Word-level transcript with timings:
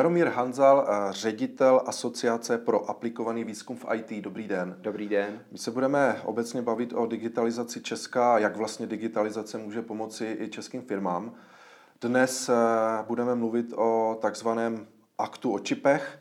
Jaromír 0.00 0.28
Hanzal, 0.28 0.86
ředitel 1.10 1.82
Asociace 1.86 2.58
pro 2.58 2.90
aplikovaný 2.90 3.44
výzkum 3.44 3.76
v 3.76 3.86
IT. 3.94 4.24
Dobrý 4.24 4.48
den. 4.48 4.76
Dobrý 4.78 5.08
den. 5.08 5.40
My 5.52 5.58
se 5.58 5.70
budeme 5.70 6.20
obecně 6.24 6.62
bavit 6.62 6.92
o 6.92 7.06
digitalizaci 7.06 7.80
Česka, 7.80 8.38
jak 8.38 8.56
vlastně 8.56 8.86
digitalizace 8.86 9.58
může 9.58 9.82
pomoci 9.82 10.36
i 10.40 10.48
českým 10.48 10.82
firmám. 10.82 11.34
Dnes 12.00 12.50
budeme 13.06 13.34
mluvit 13.34 13.72
o 13.76 14.18
takzvaném 14.20 14.86
aktu 15.18 15.52
o 15.52 15.58
čipech. 15.58 16.18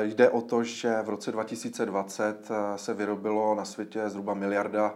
Jde 0.00 0.30
o 0.30 0.40
to, 0.40 0.64
že 0.64 1.02
v 1.02 1.08
roce 1.08 1.32
2020 1.32 2.48
se 2.76 2.94
vyrobilo 2.94 3.54
na 3.54 3.64
světě 3.64 4.08
zhruba 4.08 4.34
miliarda 4.34 4.94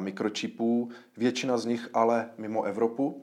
mikročipů, 0.00 0.88
většina 1.16 1.58
z 1.58 1.64
nich 1.64 1.88
ale 1.94 2.30
mimo 2.38 2.62
Evropu. 2.62 3.22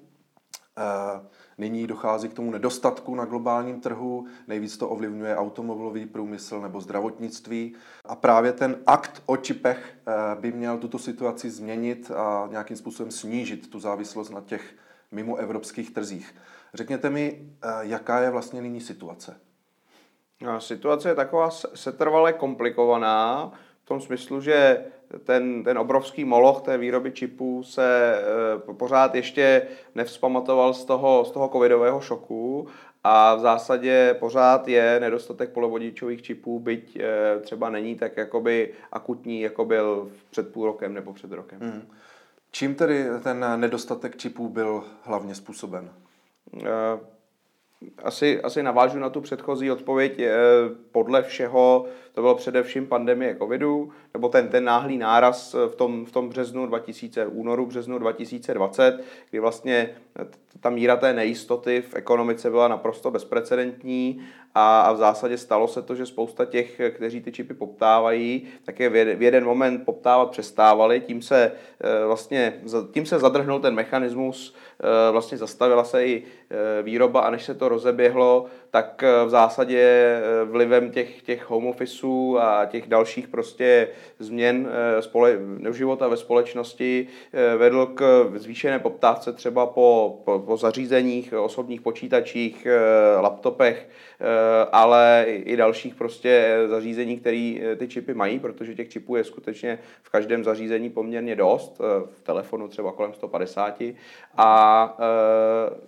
Nyní 1.58 1.88
dochází 1.88 2.30
k 2.30 2.34
tomu 2.34 2.52
nedostatku 2.52 3.16
na 3.16 3.26
globálním 3.26 3.82
trhu, 3.82 4.28
nejvíc 4.48 4.78
to 4.78 4.90
ovlivňuje 4.90 5.38
automobilový 5.38 6.06
průmysl 6.06 6.62
nebo 6.62 6.82
zdravotnictví. 6.82 7.76
A 8.06 8.16
právě 8.16 8.54
ten 8.54 8.76
akt 8.88 9.24
o 9.26 9.38
čipech 9.38 9.98
eh, 10.08 10.12
by 10.42 10.52
měl 10.52 10.78
tuto 10.78 11.00
situaci 11.00 11.50
změnit 11.50 12.12
a 12.12 12.48
nějakým 12.52 12.78
způsobem 12.78 13.12
snížit 13.12 13.70
tu 13.70 13.80
závislost 13.80 14.30
na 14.30 14.42
těch 14.42 14.76
mimoevropských 15.12 15.92
trzích. 15.92 16.36
Řekněte 16.74 17.10
mi, 17.10 17.50
eh, 17.64 17.68
jaká 17.82 18.20
je 18.20 18.30
vlastně 18.30 18.62
nyní 18.62 18.82
situace? 18.82 19.40
No, 20.42 20.62
situace 20.62 21.10
je 21.10 21.16
taková 21.16 21.50
setrvale 21.76 22.34
komplikovaná 22.34 23.52
v 23.84 23.86
tom 23.86 24.02
smyslu, 24.02 24.42
že 24.42 24.86
ten, 25.24 25.64
ten 25.64 25.78
obrovský 25.78 26.26
moloch 26.26 26.62
té 26.62 26.78
výroby 26.78 27.12
čipů 27.12 27.64
se 27.64 28.16
e, 28.70 28.74
pořád 28.74 29.16
ještě 29.16 29.68
nevzpamatoval 29.96 30.74
z 30.74 30.86
toho, 30.86 31.26
z 31.26 31.32
toho 31.32 31.50
covidového 31.50 32.02
šoku 32.02 32.68
a 33.04 33.36
v 33.36 33.40
zásadě 33.40 34.16
pořád 34.20 34.68
je 34.68 35.00
nedostatek 35.00 35.50
polovodičových 35.50 36.22
čipů, 36.22 36.60
byť 36.60 37.00
e, 37.00 37.40
třeba 37.40 37.70
není 37.70 37.96
tak 37.96 38.18
jakoby 38.18 38.74
akutní, 38.92 39.42
jako 39.42 39.66
byl 39.66 40.12
před 40.32 40.54
půl 40.54 40.66
rokem 40.66 40.94
nebo 40.94 41.14
před 41.14 41.32
rokem. 41.32 41.60
Hmm. 41.60 41.88
Čím 42.52 42.76
tedy 42.76 43.06
ten 43.24 43.46
nedostatek 43.56 44.18
čipů 44.18 44.50
byl 44.50 44.84
hlavně 45.02 45.36
způsoben? 45.36 45.90
E, 46.64 46.68
asi, 48.04 48.42
asi 48.42 48.64
navážu 48.64 49.00
na 49.00 49.10
tu 49.10 49.22
předchozí 49.22 49.72
odpověď. 49.72 50.22
Podle 50.92 51.24
všeho 51.24 51.86
to 52.14 52.22
bylo 52.22 52.36
především 52.36 52.88
pandemie 52.88 53.36
covidu, 53.36 53.92
nebo 54.14 54.30
ten, 54.30 54.48
ten 54.48 54.64
náhlý 54.64 54.98
náraz 54.98 55.56
v 55.68 55.76
tom, 55.76 56.06
v 56.06 56.12
tom 56.12 56.30
březnu 56.30 56.66
2000, 56.66 57.26
únoru 57.26 57.66
březnu 57.66 58.00
2020, 58.00 59.04
kdy 59.30 59.40
vlastně 59.40 59.90
ta 60.60 60.70
míra 60.70 60.96
té 60.96 61.14
nejistoty 61.14 61.84
v 61.90 61.96
ekonomice 61.96 62.50
byla 62.50 62.68
naprosto 62.68 63.12
bezprecedentní 63.12 64.22
a, 64.56 64.82
a 64.82 64.92
v 64.92 64.98
zásadě 64.98 65.38
stalo 65.38 65.68
se 65.68 65.82
to, 65.82 65.96
že 65.96 66.06
spousta 66.06 66.46
těch, 66.46 66.82
kteří 66.90 67.22
ty 67.22 67.32
čipy 67.32 67.54
poptávají, 67.54 68.44
tak 68.64 68.80
je 68.80 68.90
v 68.90 69.22
jeden 69.22 69.46
moment 69.46 69.86
poptávat 69.86 70.32
přestávali, 70.32 71.02
tím 71.02 71.22
se 71.22 71.52
eh, 71.82 72.06
vlastně 72.06 72.54
tím 72.92 73.06
se 73.06 73.20
zadrhnul 73.20 73.60
ten 73.60 73.76
mechanismus, 73.76 74.56
eh, 74.56 74.73
vlastně 75.12 75.38
zastavila 75.38 75.84
se 75.84 76.06
i 76.06 76.24
eh, 76.24 76.84
výroba 76.84 77.22
a 77.22 77.30
než 77.30 77.44
se 77.44 77.54
to 77.54 77.70
rozeběhlo, 77.70 78.46
tak 78.74 79.04
v 79.26 79.30
zásadě 79.30 80.20
vlivem 80.46 80.92
těch, 80.92 81.22
těch 81.22 81.50
home 81.50 81.68
officeů 81.68 82.38
a 82.40 82.66
těch 82.66 82.88
dalších 82.88 83.28
prostě 83.28 83.88
změn 84.20 84.68
spole, 85.00 85.38
života 85.72 86.08
ve 86.08 86.18
společnosti 86.18 87.08
vedl 87.58 87.86
k 87.86 88.32
zvýšené 88.36 88.80
poptávce 88.80 89.34
třeba 89.34 89.66
po, 89.66 90.22
po, 90.26 90.40
po 90.40 90.58
zařízeních, 90.58 91.34
osobních 91.34 91.82
počítačích, 91.82 92.68
laptopech, 93.22 93.88
Eh, 94.24 94.68
ale 94.72 95.26
i 95.28 95.56
dalších 95.56 95.96
prostě 95.96 96.58
zařízení, 96.66 97.18
které 97.20 97.56
eh, 97.62 97.76
ty 97.76 97.88
čipy 97.88 98.14
mají, 98.14 98.40
protože 98.40 98.76
těch 98.76 98.90
čipů 98.90 99.16
je 99.16 99.24
skutečně 99.24 99.80
v 100.04 100.10
každém 100.10 100.44
zařízení 100.44 100.90
poměrně 100.90 101.36
dost, 101.36 101.82
eh, 101.82 102.08
v 102.12 102.22
telefonu 102.22 102.68
třeba 102.68 102.92
kolem 102.92 103.14
150 103.14 103.96
a 104.38 104.98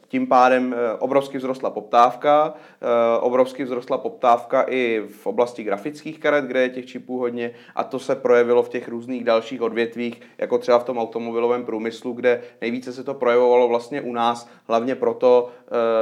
tím 0.08 0.28
pádem 0.28 0.76
obrovsky 1.00 1.38
vzrostla 1.38 1.70
poptávka, 1.70 2.54
obrovsky 3.20 3.66
vzrostla 3.66 3.98
poptávka 3.98 4.66
i 4.68 5.04
v 5.08 5.28
oblasti 5.28 5.64
grafických 5.64 6.20
karet, 6.20 6.46
kde 6.46 6.62
je 6.62 6.70
těch 6.70 6.86
čipů 6.86 7.20
hodně 7.20 7.52
a 7.76 7.84
to 7.84 8.00
se 8.00 8.16
projevilo 8.16 8.64
v 8.64 8.70
těch 8.70 8.88
různých 8.88 9.24
dalších 9.24 9.62
odvětvích, 9.62 10.22
jako 10.38 10.58
třeba 10.58 10.80
v 10.80 10.84
tom 10.84 10.98
automobilovém 10.98 11.66
průmyslu, 11.66 12.14
kde 12.14 12.42
nejvíce 12.62 12.94
se 12.94 13.04
to 13.04 13.14
projevovalo 13.14 13.68
vlastně 13.68 14.02
u 14.02 14.14
nás, 14.14 14.50
hlavně 14.68 14.96
proto, 14.96 15.50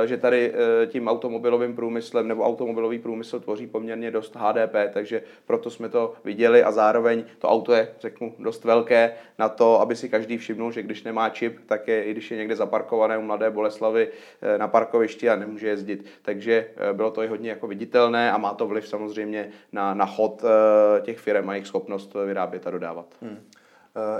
že 0.05 0.17
tady 0.17 0.53
tím 0.87 1.07
automobilovým 1.07 1.75
průmyslem 1.75 2.27
nebo 2.27 2.43
automobilový 2.43 2.99
průmysl 2.99 3.39
tvoří 3.39 3.67
poměrně 3.67 4.11
dost 4.11 4.35
HDP, 4.35 4.75
takže 4.93 5.21
proto 5.45 5.69
jsme 5.69 5.89
to 5.89 6.13
viděli 6.23 6.63
a 6.63 6.71
zároveň 6.71 7.23
to 7.39 7.47
auto 7.47 7.73
je, 7.73 7.87
řeknu, 7.99 8.33
dost 8.39 8.63
velké 8.63 9.13
na 9.39 9.49
to, 9.49 9.81
aby 9.81 9.95
si 9.95 10.09
každý 10.09 10.37
všimnul, 10.37 10.71
že 10.71 10.83
když 10.83 11.03
nemá 11.03 11.29
čip, 11.29 11.59
tak 11.65 11.87
je, 11.87 12.03
i 12.03 12.11
když 12.11 12.31
je 12.31 12.37
někde 12.37 12.55
zaparkované 12.55 13.17
u 13.17 13.21
Mladé 13.21 13.49
Boleslavy 13.49 14.07
eh, 14.41 14.57
na 14.57 14.67
parkovišti 14.67 15.29
a 15.29 15.35
nemůže 15.35 15.67
jezdit. 15.67 16.05
Takže 16.21 16.62
eh, 16.77 16.93
bylo 16.93 17.11
to 17.11 17.23
i 17.23 17.27
hodně 17.27 17.49
jako 17.49 17.67
viditelné 17.67 18.31
a 18.31 18.37
má 18.37 18.53
to 18.53 18.67
vliv 18.67 18.87
samozřejmě 18.87 19.49
na, 19.71 19.93
na 19.93 20.05
chod 20.05 20.43
eh, 20.43 21.01
těch 21.01 21.19
firm 21.19 21.49
a 21.49 21.53
jejich 21.53 21.67
schopnost 21.67 22.13
vyrábět 22.25 22.67
a 22.67 22.71
dodávat. 22.71 23.15
Hmm. 23.21 23.37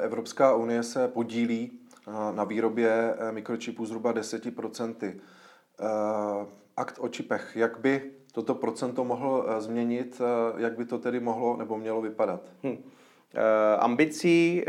Evropská 0.02 0.56
unie 0.56 0.84
se 0.84 1.08
podílí 1.08 1.72
na 2.36 2.44
výrobě 2.44 3.16
mikročipů 3.32 3.86
zhruba 3.86 4.14
10% 4.14 5.16
akt 6.78 6.96
o 7.00 7.08
čipech, 7.08 7.52
jak 7.56 7.80
by 7.80 8.12
toto 8.32 8.56
procento 8.56 9.04
mohl 9.04 9.46
eh, 9.48 9.62
změnit, 9.62 10.22
eh, 10.22 10.62
jak 10.64 10.78
by 10.78 10.86
to 10.86 10.98
tedy 10.98 11.20
mohlo 11.20 11.58
nebo 11.58 11.78
mělo 11.78 12.02
vypadat? 12.02 12.42
Hmm. 12.64 12.78
Ambicí 13.80 14.66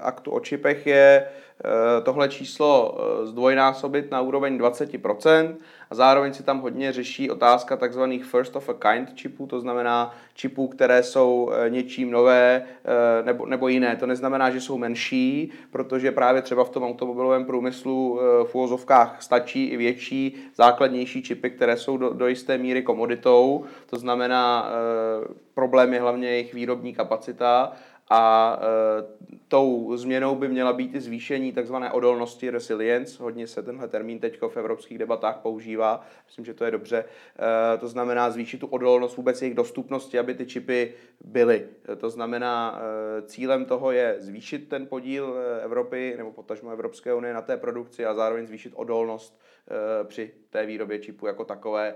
aktu 0.00 0.30
o 0.30 0.40
čipech 0.40 0.86
je 0.86 1.28
tohle 2.02 2.28
číslo 2.28 2.98
zdvojnásobit 3.24 4.10
na 4.10 4.20
úroveň 4.20 4.58
20%, 4.58 5.54
a 5.90 5.94
zároveň 5.94 6.34
si 6.34 6.42
tam 6.42 6.60
hodně 6.60 6.92
řeší 6.92 7.30
otázka 7.30 7.76
takzvaných 7.76 8.24
first 8.24 8.56
of 8.56 8.68
a 8.68 8.74
kind 8.74 9.14
čipů, 9.14 9.46
to 9.46 9.60
znamená 9.60 10.14
čipů, 10.34 10.68
které 10.68 11.02
jsou 11.02 11.52
eh, 11.52 11.70
něčím 11.70 12.10
nové 12.10 12.62
eh, 12.64 13.22
nebo, 13.22 13.46
nebo 13.46 13.68
jiné. 13.68 13.96
To 13.96 14.06
neznamená, 14.06 14.50
že 14.50 14.60
jsou 14.60 14.78
menší, 14.78 15.52
protože 15.70 16.12
právě 16.12 16.42
třeba 16.42 16.64
v 16.64 16.70
tom 16.70 16.82
automobilovém 16.82 17.44
průmyslu 17.44 18.20
eh, 18.20 18.44
v 18.44 18.54
úvozovkách 18.54 19.16
stačí 19.22 19.64
i 19.64 19.76
větší, 19.76 20.36
základnější 20.54 21.22
čipy, 21.22 21.50
které 21.50 21.76
jsou 21.76 21.96
do, 21.96 22.12
do 22.12 22.26
jisté 22.26 22.58
míry 22.58 22.82
komoditou. 22.82 23.64
To 23.90 23.96
znamená, 23.96 24.70
problém 25.54 25.94
je 25.94 26.00
hlavně 26.00 26.28
jejich 26.28 26.54
výrobní 26.54 26.94
kapacita 26.94 27.72
a 28.10 28.58
e, 28.62 29.28
tou 29.48 29.96
změnou 29.96 30.34
by 30.34 30.48
měla 30.48 30.72
být 30.72 30.94
i 30.94 31.00
zvýšení 31.00 31.52
tzv. 31.52 31.74
odolnosti 31.92 32.50
resilience. 32.50 33.22
Hodně 33.22 33.46
se 33.46 33.62
tenhle 33.62 33.88
termín 33.88 34.18
teď 34.18 34.40
v 34.48 34.56
evropských 34.56 34.98
debatách 34.98 35.36
používá. 35.36 36.06
Myslím, 36.26 36.44
že 36.44 36.54
to 36.54 36.64
je 36.64 36.70
dobře. 36.70 37.04
E, 37.74 37.78
to 37.78 37.88
znamená 37.88 38.30
zvýšit 38.30 38.58
tu 38.58 38.66
odolnost 38.66 39.16
vůbec 39.16 39.42
jejich 39.42 39.54
dostupnosti, 39.54 40.18
aby 40.18 40.34
ty 40.34 40.46
čipy 40.46 40.94
byly. 41.24 41.66
E, 41.92 41.96
to 41.96 42.10
znamená, 42.10 42.80
e, 43.18 43.22
cílem 43.22 43.64
toho 43.64 43.92
je 43.92 44.16
zvýšit 44.18 44.68
ten 44.68 44.86
podíl 44.86 45.34
Evropy 45.62 46.14
nebo 46.16 46.32
potažmo 46.32 46.70
Evropské 46.70 47.14
unie 47.14 47.34
na 47.34 47.42
té 47.42 47.56
produkci 47.56 48.06
a 48.06 48.14
zároveň 48.14 48.46
zvýšit 48.46 48.72
odolnost 48.76 49.40
e, 50.00 50.04
při 50.04 50.30
té 50.50 50.66
výrobě 50.66 50.98
čipů 50.98 51.26
jako 51.26 51.44
takové. 51.44 51.88
E, 51.88 51.94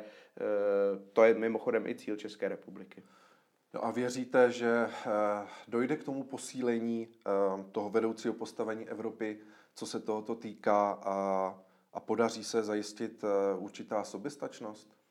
to 1.12 1.24
je 1.24 1.34
mimochodem 1.34 1.86
i 1.86 1.94
cíl 1.94 2.16
České 2.16 2.48
republiky. 2.48 3.02
No 3.74 3.84
a 3.84 3.90
věříte, 3.90 4.52
že 4.52 4.88
eh, 4.88 5.46
dojde 5.68 5.96
k 5.96 6.04
tomu 6.04 6.24
posílení 6.24 7.08
eh, 7.08 7.30
toho 7.72 7.90
vedoucího 7.90 8.34
postavení 8.34 8.88
Evropy, 8.88 9.38
co 9.74 9.86
se 9.86 10.00
tohoto 10.00 10.34
týká 10.34 10.92
a, 10.92 11.14
a 11.92 12.00
podaří 12.00 12.44
se 12.44 12.62
zajistit 12.62 13.24
eh, 13.24 13.58
určitá 13.58 14.04
soběstačnost? 14.04 15.01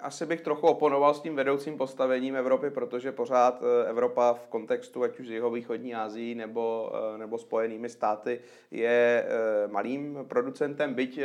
Asi 0.00 0.26
bych 0.26 0.40
trochu 0.40 0.66
oponoval 0.66 1.14
s 1.14 1.20
tím 1.20 1.36
vedoucím 1.36 1.78
postavením 1.78 2.36
Evropy, 2.36 2.70
protože 2.70 3.12
pořád 3.12 3.62
eh, 3.62 3.88
Evropa 3.88 4.34
v 4.34 4.46
kontextu 4.46 5.02
ať 5.02 5.20
už 5.20 5.26
z 5.26 5.30
jeho 5.30 5.50
východní 5.50 5.94
Asii 5.94 6.34
nebo, 6.34 6.92
eh, 7.14 7.18
nebo 7.18 7.38
spojenými 7.38 7.88
státy 7.88 8.40
je 8.70 9.26
eh, 9.28 9.68
malým 9.68 10.18
producentem, 10.28 10.94
byť 10.94 11.20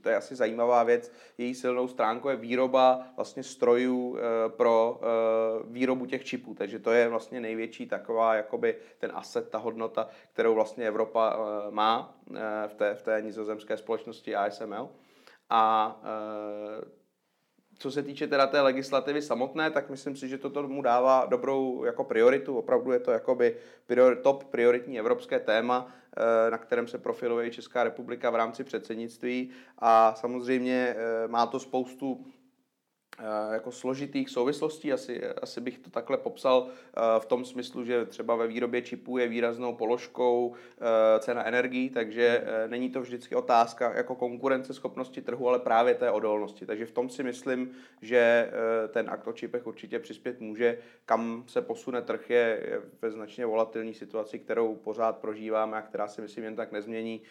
to 0.00 0.08
je 0.08 0.16
asi 0.16 0.36
zajímavá 0.36 0.82
věc, 0.82 1.12
její 1.38 1.54
silnou 1.54 1.88
stránkou 1.88 2.28
je 2.28 2.36
výroba 2.36 3.06
vlastně 3.16 3.42
strojů 3.42 4.18
pro 4.48 5.00
výrobu 5.64 6.06
těch 6.06 6.24
čipů, 6.24 6.54
takže 6.54 6.78
to 6.78 6.92
je 6.92 7.08
vlastně 7.08 7.40
největší 7.40 7.86
taková 7.86 8.34
jakoby 8.34 8.76
ten 8.98 9.10
asset, 9.14 9.50
ta 9.50 9.58
hodnota, 9.58 10.08
kterou 10.32 10.54
vlastně 10.54 10.86
Evropa 10.86 11.36
má 11.70 12.18
v 12.66 12.74
té, 12.74 12.94
v 12.94 13.02
té 13.02 13.22
nizozemské 13.22 13.76
společnosti 13.76 14.36
ASML. 14.36 14.88
A 15.50 15.96
co 17.78 17.90
se 17.90 18.02
týče 18.02 18.26
teda 18.26 18.46
té 18.46 18.60
legislativy 18.60 19.22
samotné, 19.22 19.70
tak 19.70 19.90
myslím 19.90 20.16
si, 20.16 20.28
že 20.28 20.38
to 20.38 20.50
tomu 20.50 20.82
dává 20.82 21.26
dobrou 21.26 21.84
jako 21.84 22.04
prioritu. 22.04 22.58
Opravdu 22.58 22.92
je 22.92 23.00
to 23.00 23.10
jakoby 23.10 23.56
priori, 23.86 24.16
top 24.16 24.44
prioritní 24.44 24.98
evropské 24.98 25.38
téma, 25.38 25.86
eh, 25.86 26.50
na 26.50 26.58
kterém 26.58 26.88
se 26.88 26.98
profiluje 26.98 27.50
Česká 27.50 27.84
republika 27.84 28.30
v 28.30 28.36
rámci 28.36 28.64
předsednictví 28.64 29.50
a 29.78 30.14
samozřejmě 30.14 30.96
eh, 30.96 31.28
má 31.28 31.46
to 31.46 31.60
spoustu 31.60 32.24
jako 33.52 33.72
složitých 33.72 34.30
souvislostí, 34.30 34.92
asi, 34.92 35.26
asi 35.26 35.60
bych 35.60 35.78
to 35.78 35.90
takhle 35.90 36.16
popsal 36.16 36.66
eh, 36.68 37.00
v 37.20 37.26
tom 37.26 37.44
smyslu, 37.44 37.84
že 37.84 38.06
třeba 38.06 38.36
ve 38.36 38.46
výrobě 38.46 38.82
čipů 38.82 39.18
je 39.18 39.28
výraznou 39.28 39.74
položkou 39.74 40.54
eh, 40.54 41.20
cena 41.20 41.46
energií, 41.46 41.90
takže 41.90 42.44
není 42.66 42.90
to 42.90 43.00
vždycky 43.00 43.34
otázka 43.34 43.92
jako 43.96 44.14
konkurenceschopnosti 44.14 45.22
trhu, 45.22 45.48
ale 45.48 45.58
právě 45.58 45.94
té 45.94 46.10
odolnosti. 46.10 46.66
Takže 46.66 46.86
v 46.86 46.92
tom 46.92 47.10
si 47.10 47.22
myslím, 47.22 47.70
že 48.02 48.50
ten 48.88 49.10
akt 49.10 49.26
o 49.26 49.32
čipech 49.32 49.66
určitě 49.66 49.98
přispět 49.98 50.40
může. 50.40 50.78
Kam 51.06 51.44
se 51.46 51.62
posune 51.62 52.02
trh 52.02 52.30
je 52.30 52.80
ve 53.02 53.10
značně 53.10 53.46
volatilní 53.46 53.94
situaci, 53.94 54.38
kterou 54.38 54.74
pořád 54.74 55.18
prožíváme 55.18 55.76
a 55.76 55.82
která 55.82 56.08
si 56.08 56.20
myslím 56.20 56.44
jen 56.44 56.56
tak 56.56 56.72
nezmění. 56.72 57.22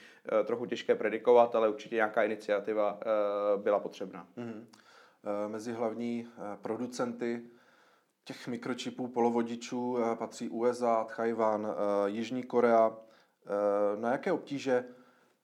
Trochu 0.45 0.66
těžké 0.66 0.95
predikovat, 0.95 1.56
ale 1.56 1.69
určitě 1.69 1.95
nějaká 1.95 2.24
iniciativa 2.24 3.00
byla 3.57 3.80
potřebná. 3.80 4.28
Mm-hmm. 4.38 4.87
Eh, 5.27 5.47
mezi 5.47 5.74
hlavní 5.74 6.27
eh, 6.27 6.57
producenty 6.62 7.44
těch 8.24 8.47
mikročipů, 8.47 9.07
polovodičů 9.07 9.97
eh, 9.97 10.15
patří 10.15 10.50
USA, 10.50 11.03
Tchajvan, 11.03 11.68
Jižní 12.06 12.44
Korea. 12.44 12.97
Na 14.00 14.12
jaké 14.12 14.31
obtíže 14.31 14.85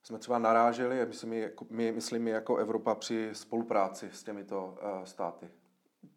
jsme 0.03 0.19
třeba 0.19 0.39
naráželi, 0.39 1.05
myslím, 1.05 1.33
my, 1.69 1.91
myslím 1.91 2.27
jako 2.27 2.57
Evropa 2.57 2.95
při 2.95 3.29
spolupráci 3.33 4.09
s 4.13 4.23
těmito 4.23 4.77
státy? 5.03 5.49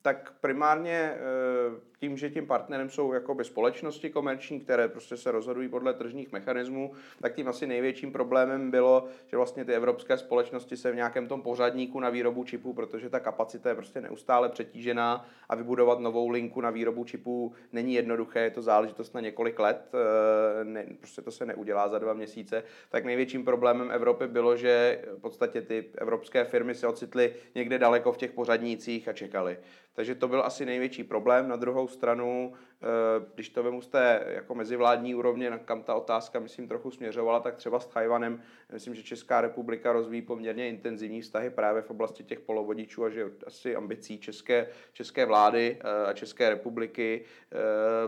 Tak 0.02 0.32
primárně 0.40 1.12
eh, 1.14 1.80
tím, 1.98 2.16
že 2.16 2.30
tím 2.30 2.46
partnerem 2.46 2.90
jsou 2.90 3.12
jakoby 3.12 3.44
společnosti 3.44 4.10
komerční, 4.10 4.60
které 4.60 4.88
prostě 4.88 5.16
se 5.16 5.30
rozhodují 5.30 5.68
podle 5.68 5.94
tržních 5.94 6.32
mechanismů, 6.32 6.92
tak 7.20 7.34
tím 7.34 7.48
asi 7.48 7.66
největším 7.66 8.12
problémem 8.12 8.70
bylo, 8.70 9.08
že 9.26 9.36
vlastně 9.36 9.64
ty 9.64 9.72
evropské 9.72 10.18
společnosti 10.18 10.76
se 10.76 10.92
v 10.92 10.96
nějakém 10.96 11.28
tom 11.28 11.42
pořadníku 11.42 12.00
na 12.00 12.10
výrobu 12.10 12.44
čipů, 12.44 12.72
protože 12.72 13.10
ta 13.10 13.20
kapacita 13.20 13.68
je 13.68 13.74
prostě 13.74 14.00
neustále 14.00 14.48
přetížená 14.48 15.26
a 15.48 15.54
vybudovat 15.54 16.00
novou 16.00 16.28
linku 16.28 16.60
na 16.60 16.70
výrobu 16.70 17.04
čipů 17.04 17.52
není 17.72 17.94
jednoduché, 17.94 18.40
je 18.40 18.50
to 18.50 18.62
záležitost 18.62 19.14
na 19.14 19.20
několik 19.20 19.58
let, 19.58 19.94
eh, 19.94 20.64
ne, 20.64 20.86
prostě 20.98 21.22
to 21.22 21.30
se 21.30 21.46
neudělá 21.46 21.88
za 21.88 21.98
dva 21.98 22.12
měsíce, 22.12 22.62
tak 22.90 23.04
největším 23.04 23.44
problémem 23.44 23.90
Evropy 23.90 24.26
bylo, 24.26 24.56
že 24.56 25.02
v 25.18 25.20
podstatě 25.20 25.62
ty 25.62 25.84
evropské 25.98 26.44
firmy 26.44 26.74
se 26.74 26.86
ocitly 26.86 27.34
někde 27.54 27.78
daleko 27.78 28.12
v 28.12 28.16
těch 28.16 28.32
pořadnících 28.32 29.08
a 29.08 29.12
čekali. 29.12 29.58
Takže 29.96 30.14
to 30.14 30.28
byl 30.28 30.42
asi 30.44 30.66
největší 30.66 31.04
problém. 31.04 31.48
Na 31.48 31.56
druhou 31.56 31.88
stranu, 31.88 32.52
eh, 32.52 32.86
když 33.34 33.48
to 33.48 33.62
vemu 33.62 33.82
z 33.82 33.86
té 33.88 34.24
jako 34.28 34.54
mezivládní 34.54 35.14
úrovně, 35.14 35.60
kam 35.64 35.82
ta 35.82 35.94
otázka, 35.94 36.40
myslím, 36.40 36.68
trochu 36.68 36.90
směřovala, 36.90 37.40
tak 37.40 37.56
třeba 37.56 37.80
s 37.80 37.86
Tajvanem, 37.86 38.42
myslím, 38.72 38.94
že 38.94 39.02
Česká 39.02 39.40
republika 39.40 39.92
rozvíjí 39.92 40.22
poměrně 40.22 40.68
intenzivní 40.68 41.20
vztahy 41.20 41.50
právě 41.50 41.82
v 41.82 41.90
oblasti 41.90 42.24
těch 42.24 42.40
polovodičů 42.40 43.04
a 43.04 43.10
že 43.10 43.24
asi 43.46 43.76
ambicí 43.76 44.18
české, 44.18 44.68
české 44.92 45.26
vlády 45.26 45.78
eh, 45.80 46.06
a 46.06 46.12
České 46.12 46.48
republiky 46.48 47.24
eh, 47.24 47.56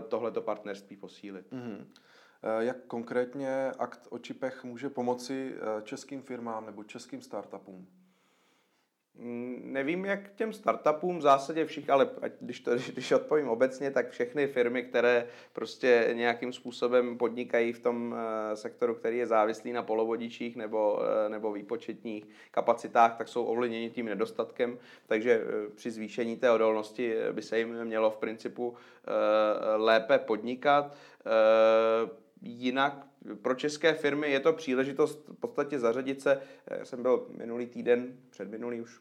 tohleto 0.01 0.41
partnerství 0.41 0.97
posílit. 0.97 1.51
Mm-hmm. 1.51 1.85
Jak 2.59 2.77
konkrétně 2.87 3.71
akt 3.79 4.07
o 4.09 4.19
čipech 4.19 4.63
může 4.63 4.89
pomoci 4.89 5.55
českým 5.83 6.21
firmám 6.21 6.65
nebo 6.65 6.83
českým 6.83 7.21
startupům? 7.21 7.87
Nevím, 9.63 10.05
jak 10.05 10.33
těm 10.35 10.53
startupům 10.53 11.17
v 11.17 11.21
zásadě 11.21 11.65
všich, 11.65 11.89
ale 11.89 12.09
když, 12.39 12.59
to, 12.59 12.71
když 12.93 13.11
odpovím 13.11 13.49
obecně, 13.49 13.91
tak 13.91 14.09
všechny 14.09 14.47
firmy, 14.47 14.83
které 14.83 15.27
prostě 15.53 16.09
nějakým 16.13 16.53
způsobem 16.53 17.17
podnikají 17.17 17.73
v 17.73 17.79
tom 17.79 18.15
eh, 18.17 18.55
sektoru, 18.55 18.95
který 18.95 19.17
je 19.17 19.27
závislý 19.27 19.73
na 19.73 19.83
polovodičích 19.83 20.55
nebo, 20.55 20.99
eh, 21.25 21.29
nebo 21.29 21.51
výpočetních 21.51 22.27
kapacitách, 22.51 23.17
tak 23.17 23.27
jsou 23.27 23.45
ovlivněni 23.45 23.89
tím 23.89 24.05
nedostatkem, 24.05 24.77
takže 25.07 25.41
eh, 25.41 25.69
při 25.75 25.91
zvýšení 25.91 26.37
té 26.37 26.51
odolnosti 26.51 27.15
by 27.31 27.41
se 27.41 27.59
jim 27.59 27.85
mělo 27.85 28.11
v 28.11 28.17
principu 28.17 28.75
lépe 29.75 30.19
podnikat. 30.19 30.95
Jinak 32.41 33.07
pro 33.41 33.55
české 33.55 33.93
firmy 33.93 34.31
je 34.31 34.39
to 34.39 34.53
příležitost 34.53 35.27
v 35.27 35.39
podstatě 35.39 35.79
zařadit 35.79 36.21
se. 36.21 36.41
Já 36.77 36.85
jsem 36.85 37.01
byl 37.01 37.27
minulý 37.37 37.65
týden, 37.65 38.17
před 38.29 38.49
minulý 38.49 38.81
už 38.81 38.99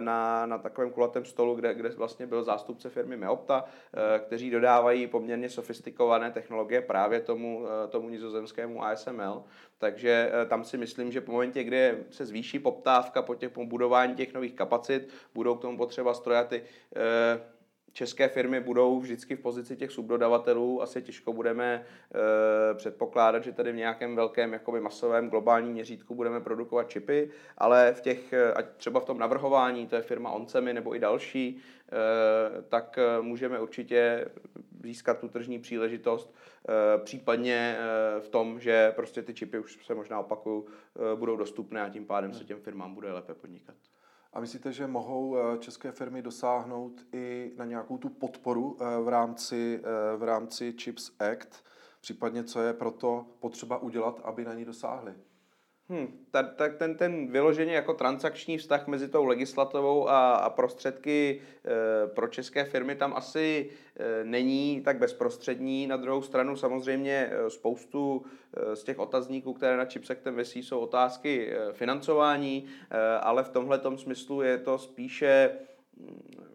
na, 0.00 0.46
na 0.46 0.58
takovém 0.58 0.90
kulatém 0.90 1.24
stolu, 1.24 1.54
kde, 1.54 1.74
kde 1.74 1.88
vlastně 1.88 2.26
byl 2.26 2.44
zástupce 2.44 2.90
firmy 2.90 3.16
Meopta, 3.16 3.64
eh, 3.64 4.18
kteří 4.18 4.50
dodávají 4.50 5.06
poměrně 5.06 5.50
sofistikované 5.50 6.30
technologie 6.30 6.80
právě 6.80 7.20
tomu, 7.20 7.66
eh, 7.66 7.88
tomu 7.88 8.08
nizozemskému 8.08 8.84
ASML. 8.84 9.44
Takže 9.78 10.32
tam 10.48 10.64
si 10.64 10.78
myslím, 10.78 11.12
že 11.12 11.20
po 11.20 11.32
momentě, 11.32 11.64
kdy 11.64 12.04
se 12.10 12.26
zvýší 12.26 12.58
poptávka 12.58 13.22
po, 13.22 13.34
těch, 13.34 13.50
po 13.50 13.66
budování 13.66 14.14
těch 14.14 14.34
nových 14.34 14.54
kapacit, 14.54 15.08
budou 15.34 15.54
k 15.54 15.60
tomu 15.60 15.76
potřeba 15.76 16.14
strojaty 16.14 16.62
české 17.94 18.28
firmy 18.28 18.60
budou 18.60 19.00
vždycky 19.00 19.36
v 19.36 19.40
pozici 19.40 19.76
těch 19.76 19.90
subdodavatelů. 19.90 20.82
Asi 20.82 21.02
těžko 21.02 21.32
budeme 21.32 21.74
e, 21.74 22.74
předpokládat, 22.74 23.44
že 23.44 23.52
tady 23.52 23.72
v 23.72 23.76
nějakém 23.76 24.16
velkém 24.16 24.52
jakoby 24.52 24.80
masovém 24.80 25.30
globálním 25.30 25.72
měřítku 25.72 26.14
budeme 26.14 26.40
produkovat 26.40 26.90
čipy, 26.90 27.30
ale 27.58 27.92
v 27.92 28.00
těch, 28.00 28.32
eh, 28.32 28.52
ať 28.52 28.66
třeba 28.76 29.00
v 29.00 29.04
tom 29.04 29.18
navrhování, 29.18 29.86
to 29.86 29.96
je 29.96 30.02
firma 30.02 30.30
Oncemi 30.30 30.72
nebo 30.72 30.96
i 30.96 30.98
další, 30.98 31.58
e, 31.92 32.62
tak 32.62 32.98
můžeme 33.20 33.60
určitě 33.60 34.26
získat 34.84 35.18
tu 35.18 35.28
tržní 35.28 35.58
příležitost, 35.58 36.34
e, 36.68 36.98
případně 36.98 37.78
e, 37.78 38.20
v 38.20 38.28
tom, 38.28 38.60
že 38.60 38.92
prostě 38.96 39.22
ty 39.22 39.34
čipy 39.34 39.58
už 39.58 39.86
se 39.86 39.94
možná 39.94 40.20
opakuju, 40.20 40.66
e, 40.66 41.16
budou 41.16 41.36
dostupné 41.36 41.82
a 41.82 41.88
tím 41.88 42.06
pádem 42.06 42.34
se 42.34 42.44
těm 42.44 42.60
firmám 42.60 42.94
bude 42.94 43.12
lépe 43.12 43.34
podnikat. 43.34 43.76
A 44.34 44.40
myslíte, 44.40 44.72
že 44.72 44.86
mohou 44.86 45.36
eh, 45.36 45.58
české 45.58 45.92
firmy 45.92 46.22
dosáhnout 46.22 47.06
i 47.12 47.52
na 47.56 47.64
nějakou 47.64 47.98
tu 47.98 48.08
podporu 48.08 48.76
eh, 48.80 49.00
v 49.02 49.08
rámci, 49.08 49.80
eh, 49.84 50.16
v 50.16 50.22
rámci 50.22 50.72
CHIPS 50.72 51.10
Act, 51.18 51.64
případně 52.00 52.44
co 52.44 52.60
je 52.60 52.72
proto 52.72 53.26
potřeba 53.40 53.78
udělat, 53.78 54.20
aby 54.24 54.44
na 54.44 54.54
ní 54.54 54.64
dosáhly? 54.64 55.14
Hmm, 55.88 56.24
tak, 56.30 56.54
tak 56.54 56.76
ten, 56.76 56.94
ten 56.94 57.26
vyloženě 57.26 57.74
jako 57.74 57.94
transakční 57.94 58.58
vztah 58.58 58.86
mezi 58.86 59.08
tou 59.08 59.24
legislativou 59.24 60.08
a, 60.08 60.34
a 60.34 60.50
prostředky 60.50 61.40
e, 61.64 62.06
pro 62.06 62.28
české 62.28 62.64
firmy 62.64 62.94
tam 62.94 63.12
asi 63.16 63.70
e, 63.96 64.24
není 64.24 64.80
tak 64.84 64.98
bezprostřední. 64.98 65.86
Na 65.86 65.96
druhou 65.96 66.22
stranu 66.22 66.56
samozřejmě 66.56 67.30
spoustu 67.48 68.24
e, 68.56 68.76
z 68.76 68.84
těch 68.84 68.98
otazníků, 68.98 69.52
které 69.52 69.76
na 69.76 69.84
Chipsectem 69.84 70.34
vysí, 70.34 70.62
jsou 70.62 70.78
otázky 70.78 71.52
e, 71.52 71.72
financování, 71.72 72.64
e, 72.90 73.18
ale 73.18 73.44
v 73.44 73.48
tomhle 73.48 73.80
smyslu 73.96 74.42
je 74.42 74.58
to 74.58 74.78
spíše 74.78 75.50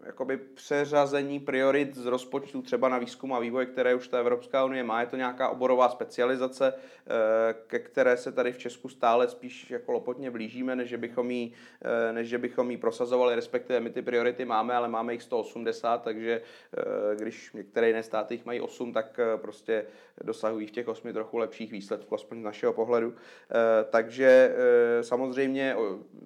jakoby 0.06 0.36
přeřazení 0.36 1.40
priorit 1.40 1.94
z 1.94 2.06
rozpočtu 2.06 2.62
třeba 2.62 2.88
na 2.88 2.98
výzkum 2.98 3.32
a 3.32 3.38
vývoj, 3.38 3.66
které 3.66 3.94
už 3.94 4.08
ta 4.08 4.18
Evropská 4.18 4.64
unie 4.64 4.84
má. 4.84 5.00
Je 5.00 5.06
to 5.06 5.16
nějaká 5.16 5.48
oborová 5.48 5.88
specializace, 5.88 6.74
eh, 6.74 7.54
ke 7.66 7.78
které 7.78 8.16
se 8.16 8.32
tady 8.32 8.52
v 8.52 8.58
Česku 8.58 8.88
stále 8.88 9.28
spíš 9.28 9.70
jako 9.70 9.92
lopotně 9.92 10.30
blížíme, 10.30 10.76
než 10.76 10.94
bychom 10.94 11.30
jí, 11.30 11.52
eh, 11.82 12.12
než 12.12 12.34
bychom 12.34 12.70
jí 12.70 12.76
prosazovali, 12.76 13.34
respektive 13.34 13.80
my 13.80 13.90
ty 13.90 14.02
priority 14.02 14.44
máme, 14.44 14.74
ale 14.74 14.88
máme 14.88 15.12
jich 15.12 15.22
180, 15.22 16.02
takže 16.02 16.42
eh, 16.76 17.16
když 17.16 17.52
některé 17.52 17.86
jiné 17.86 18.02
státy 18.02 18.34
jich 18.34 18.44
mají 18.44 18.60
8, 18.60 18.92
tak 18.92 19.20
prostě 19.36 19.86
dosahují 20.24 20.66
v 20.66 20.70
těch 20.70 20.88
8 20.88 21.12
trochu 21.12 21.38
lepších 21.38 21.72
výsledků, 21.72 22.14
aspoň 22.14 22.40
z 22.40 22.44
našeho 22.44 22.72
pohledu. 22.72 23.14
Takže 23.90 24.54
samozřejmě 25.00 25.76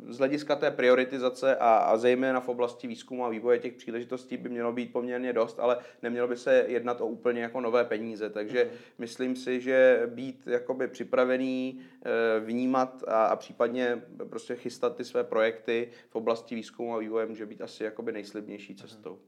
z 0.08 0.18
hlediska 0.18 0.56
té 0.56 0.70
prioritizace 0.70 1.56
a, 1.56 1.76
a 1.76 1.96
zejména 1.96 2.40
v 2.40 2.48
oblasti 2.48 2.86
výzkumu 2.86 3.03
a 3.22 3.28
vývoje 3.28 3.58
těch 3.58 3.72
příležitostí 3.72 4.36
by 4.36 4.48
mělo 4.48 4.72
být 4.72 4.92
poměrně 4.92 5.32
dost, 5.32 5.60
ale 5.60 5.78
nemělo 6.02 6.28
by 6.28 6.36
se 6.36 6.64
jednat 6.68 7.00
o 7.00 7.06
úplně 7.06 7.42
jako 7.42 7.60
nové 7.60 7.84
peníze. 7.84 8.30
Takže 8.30 8.64
mm. 8.64 8.78
myslím 8.98 9.36
si, 9.36 9.60
že 9.60 10.02
být 10.06 10.46
jakoby 10.46 10.88
připravený, 10.88 11.80
eh, 12.04 12.40
vnímat 12.40 13.04
a, 13.08 13.26
a 13.26 13.36
případně 13.36 14.02
prostě 14.30 14.56
chystat 14.56 14.96
ty 14.96 15.04
své 15.04 15.24
projekty 15.24 15.90
v 16.10 16.16
oblasti 16.16 16.54
výzkumu 16.54 16.94
a 16.94 16.98
vývoje 16.98 17.26
může 17.26 17.46
být 17.46 17.62
asi 17.62 17.84
jakoby 17.84 18.12
nejslibnější 18.12 18.72
mhm. 18.72 18.82
cestou. 18.82 19.18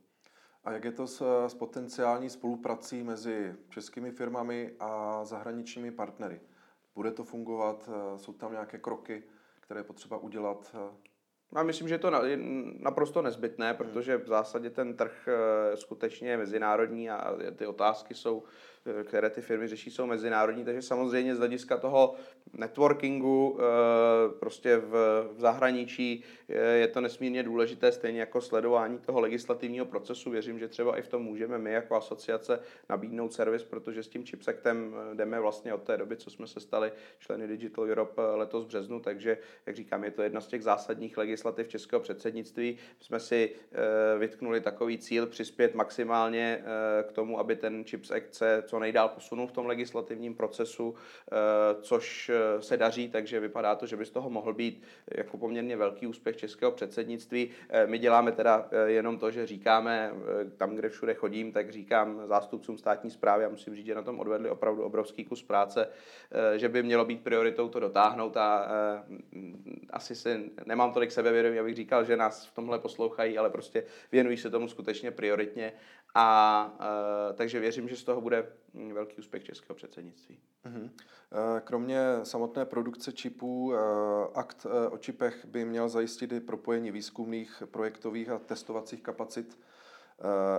A 0.64 0.72
jak 0.72 0.84
je 0.84 0.92
to 0.92 1.06
s, 1.06 1.46
s 1.46 1.54
potenciální 1.54 2.30
spoluprací 2.30 3.02
mezi 3.02 3.54
českými 3.68 4.10
firmami 4.10 4.72
a 4.80 5.24
zahraničními 5.24 5.90
partnery? 5.90 6.40
Bude 6.94 7.10
to 7.10 7.24
fungovat? 7.24 7.90
Eh, 7.92 8.18
jsou 8.18 8.32
tam 8.32 8.52
nějaké 8.52 8.78
kroky, 8.78 9.22
které 9.60 9.80
je 9.80 9.84
potřeba 9.84 10.18
udělat? 10.18 10.76
Já 11.54 11.62
myslím, 11.62 11.88
že 11.88 11.94
je 11.94 11.98
to 11.98 12.10
naprosto 12.80 13.22
nezbytné, 13.22 13.74
protože 13.74 14.16
v 14.16 14.26
zásadě 14.26 14.70
ten 14.70 14.96
trh 14.96 15.28
eh, 15.28 15.76
skutečně 15.76 16.30
je 16.30 16.36
mezinárodní 16.36 17.10
a 17.10 17.36
ty 17.56 17.66
otázky 17.66 18.14
jsou 18.14 18.42
které 19.04 19.30
ty 19.30 19.40
firmy 19.40 19.68
řeší, 19.68 19.90
jsou 19.90 20.06
mezinárodní, 20.06 20.64
takže 20.64 20.82
samozřejmě 20.82 21.34
z 21.34 21.38
hlediska 21.38 21.76
toho 21.76 22.14
networkingu 22.52 23.58
prostě 24.40 24.76
v, 24.76 24.90
v 25.36 25.40
zahraničí 25.40 26.24
je 26.74 26.88
to 26.88 27.00
nesmírně 27.00 27.42
důležité, 27.42 27.92
stejně 27.92 28.20
jako 28.20 28.40
sledování 28.40 28.98
toho 28.98 29.20
legislativního 29.20 29.86
procesu. 29.86 30.30
Věřím, 30.30 30.58
že 30.58 30.68
třeba 30.68 30.98
i 30.98 31.02
v 31.02 31.08
tom 31.08 31.22
můžeme 31.22 31.58
my 31.58 31.72
jako 31.72 31.96
asociace 31.96 32.60
nabídnout 32.88 33.32
servis, 33.32 33.64
protože 33.64 34.02
s 34.02 34.08
tím 34.08 34.24
chipsectem 34.24 34.94
jdeme 35.14 35.40
vlastně 35.40 35.74
od 35.74 35.82
té 35.82 35.96
doby, 35.96 36.16
co 36.16 36.30
jsme 36.30 36.46
se 36.46 36.60
stali 36.60 36.92
členy 37.18 37.46
Digital 37.46 37.84
Europe 37.84 38.22
letos 38.22 38.64
v 38.64 38.66
březnu, 38.66 39.00
takže, 39.00 39.38
jak 39.66 39.76
říkám, 39.76 40.04
je 40.04 40.10
to 40.10 40.22
jedna 40.22 40.40
z 40.40 40.46
těch 40.46 40.62
zásadních 40.62 41.18
legislativ 41.18 41.68
českého 41.68 42.00
předsednictví. 42.00 42.78
Jsme 43.00 43.20
si 43.20 43.50
vytknuli 44.18 44.60
takový 44.60 44.98
cíl 44.98 45.26
přispět 45.26 45.74
maximálně 45.74 46.64
k 47.08 47.12
tomu, 47.12 47.38
aby 47.38 47.56
ten 47.56 47.84
Chips 47.84 48.10
Act 48.10 48.34
se 48.34 48.62
co 48.66 48.75
nejdál 48.78 49.08
posunul 49.08 49.46
v 49.46 49.52
tom 49.52 49.66
legislativním 49.66 50.34
procesu, 50.34 50.94
eh, 50.94 51.36
což 51.82 52.30
eh, 52.30 52.62
se 52.62 52.76
daří, 52.76 53.08
takže 53.08 53.40
vypadá 53.40 53.74
to, 53.74 53.86
že 53.86 53.96
by 53.96 54.06
z 54.06 54.10
toho 54.10 54.30
mohl 54.30 54.54
být 54.54 54.82
jako 55.14 55.38
poměrně 55.38 55.76
velký 55.76 56.06
úspěch 56.06 56.36
českého 56.36 56.72
předsednictví. 56.72 57.50
Eh, 57.68 57.86
my 57.86 57.98
děláme 57.98 58.32
teda 58.32 58.68
jenom 58.86 59.18
to, 59.18 59.30
že 59.30 59.46
říkáme 59.46 60.12
tam, 60.56 60.74
kde 60.74 60.88
všude 60.88 61.14
chodím, 61.14 61.52
tak 61.52 61.70
říkám 61.70 62.26
zástupcům 62.26 62.78
státní 62.78 63.10
zprávy 63.10 63.44
a 63.44 63.48
musím 63.48 63.74
říct, 63.74 63.86
že 63.86 63.94
na 63.94 64.02
tom 64.02 64.20
odvedli 64.20 64.50
opravdu 64.50 64.82
obrovský 64.82 65.24
kus 65.24 65.42
práce, 65.42 65.88
že 66.56 66.68
by 66.68 66.82
mělo 66.82 67.04
být 67.04 67.24
prioritou 67.24 67.68
to 67.68 67.80
dotáhnout 67.80 68.36
a 68.36 68.68
asi 69.90 70.14
si 70.14 70.50
nemám 70.66 70.92
tolik 70.92 71.12
sebevědomí, 71.12 71.58
abych 71.58 71.74
říkal, 71.74 72.04
že 72.04 72.16
nás 72.16 72.46
v 72.46 72.54
tomhle 72.54 72.78
poslouchají, 72.78 73.38
ale 73.38 73.50
prostě 73.50 73.84
věnují 74.12 74.36
se 74.36 74.50
tomu 74.50 74.68
skutečně 74.68 75.10
prioritně 75.10 75.72
a 76.18 76.72
takže 77.34 77.60
věřím, 77.60 77.88
že 77.88 77.96
z 77.96 78.04
toho 78.04 78.20
bude 78.20 78.52
mm, 78.74 78.92
velký 78.92 79.16
úspěch 79.16 79.44
českého 79.44 79.74
předsednictví. 79.74 80.38
Mhm. 80.64 80.90
E, 80.90 81.60
kromě 81.60 82.00
samotné 82.22 82.64
produkce 82.64 83.12
čipů, 83.12 83.74
e, 83.74 83.78
akt 84.34 84.66
e, 84.66 84.88
o 84.88 84.98
čipech 84.98 85.46
by 85.46 85.64
měl 85.64 85.88
zajistit 85.88 86.32
i 86.32 86.40
propojení 86.40 86.90
výzkumných, 86.90 87.62
projektových 87.70 88.28
a 88.28 88.38
testovacích 88.38 89.02
kapacit 89.02 89.58